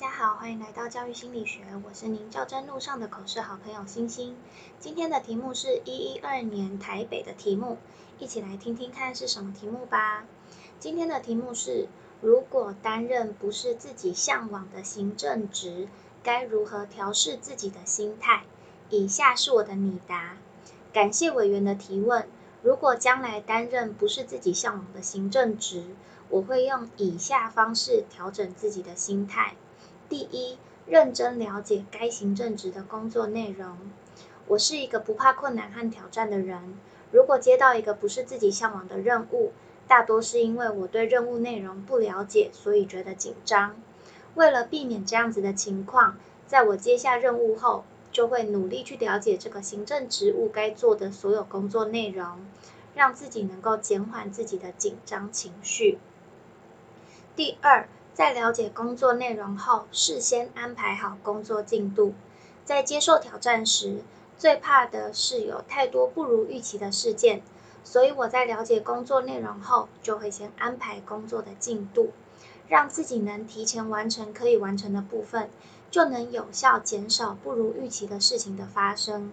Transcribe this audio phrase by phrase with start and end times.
[0.00, 4.36] 大家好，欢迎来到教育心理学，我是您较真路上的口试好朋友星星。
[4.78, 7.78] 今天的题目是一一二年台北的题目，
[8.20, 10.24] 一起来听听看是什么题目吧。
[10.78, 11.88] 今天的题目是：
[12.20, 15.88] 如果担任不是自己向往的行政职，
[16.22, 18.44] 该如何调试自己的心态？
[18.90, 20.36] 以下是我的拟答。
[20.92, 22.28] 感谢委员的提问。
[22.62, 25.96] 如果将来担任不是自己向往的行政职，
[26.28, 29.56] 我会用以下方式调整自己的心态。
[30.08, 30.56] 第一，
[30.86, 33.76] 认真了解该行政职的工作内容。
[34.46, 36.78] 我是一个不怕困难和挑战的人。
[37.12, 39.52] 如果接到一个不是自己向往的任务，
[39.86, 43.76] 大多是因为我对任务内容不了解，所以觉得紧张。
[44.34, 46.16] 为了避免这样子的情况，
[46.46, 52.38] 在我接下任务后，就会努力去了解这个行政职务该做的所有工作内容，
[52.94, 55.98] 让自己能够减缓自己的紧张情绪。
[57.36, 57.86] 第二。
[58.18, 62.14] 在了解工作内容后，事先安排好工作进度。
[62.64, 64.02] 在接受挑战时，
[64.36, 67.42] 最怕的是有太多不如预期的事件，
[67.84, 72.10] 所以我在了解工作内容后，就会先安排工作的进度，
[72.66, 75.48] 让自己能提前完成可以完成的部分，
[75.88, 79.32] 就能有效减少不如预期的事情的发生。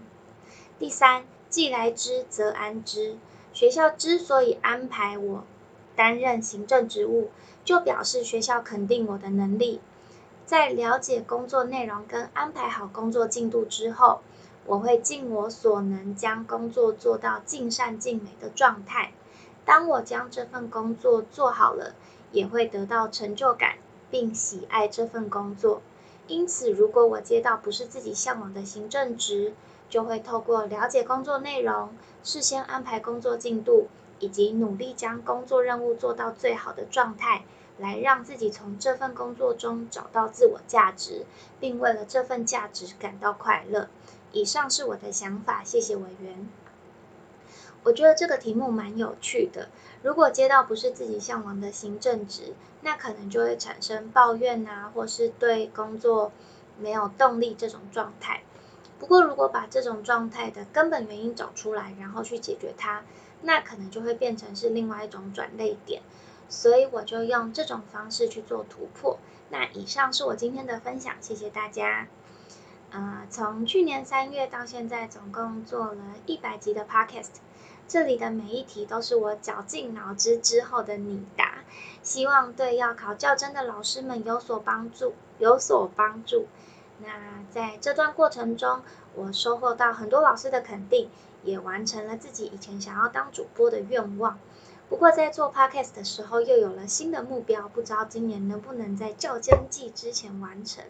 [0.78, 3.18] 第三，既来之则安之。
[3.52, 5.44] 学校之所以安排我。
[5.96, 7.30] 担任行政职务，
[7.64, 9.82] 就表示学校肯定我的能力。
[10.46, 14.22] 在了解工作内容跟安排好工作进度之后，
[14.66, 19.12] 我会尽我所能将工作做到尽善尽美的状态。
[19.66, 21.96] 当我将这份工作做好了，
[22.32, 23.78] 也会得到成就感，
[24.12, 25.82] 并喜爱这份工作。
[26.28, 29.54] 因此，如果我接到不是自己向往的行政职，
[29.90, 33.88] 就会透过了解工作内容，事先安排工作进度。
[34.20, 37.44] 以及努力将工作任务做到最好的状态，
[37.78, 41.26] 来让自己从这份工作中找到自我价值，
[41.60, 43.90] 并为了这份价值感到快乐。
[44.32, 46.50] 以上是我的想法，谢谢委员。
[47.84, 49.70] 我觉得这个题目蛮有趣的。
[50.02, 56.32] 如果接到不是自己向往的行政职，那可能就会产生抱怨啊，或是对工作
[56.80, 58.44] 没有动力这种状态。
[59.00, 63.04] 不过，如果把这种状态的根本原因找出来，然后去解决它。
[63.42, 66.02] 那可能就会变成是另外一种转类点，
[66.50, 69.20] 所以我就用这种方式去做突破。
[69.50, 72.08] 那以上是我今天的分享，谢谢大家。
[72.90, 77.34] 呃，从去年三月到现在，总共做了一百集的 podcast，
[77.88, 81.60] 这里的每一题都是我绞尽脑汁之后的拟答，
[82.02, 86.48] 希望对要考教真的老师们有所帮助，有所帮助。
[87.00, 88.82] 那在这段过程中，
[89.14, 91.10] 我收获到很多老师的肯定。
[91.44, 94.40] 也完成了自己以前想要当主播的愿望，
[94.90, 100.84] 不过在做 podcast 的时候又有了新的目标，不知道今年能不能在较真季之前完成。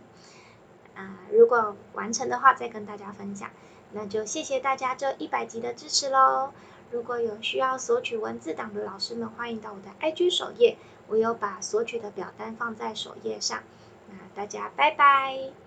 [0.96, 3.50] 啊，如果完成的话再跟大家分享。
[3.92, 6.52] 那就谢谢大家这一百集的支持喽！
[6.90, 10.78] 如果有需要索取文字档的老师们，欢迎到我的 IG 首页，
[11.10, 13.62] 我有把索取的表单放在首页上。
[14.08, 15.65] 那大家拜拜。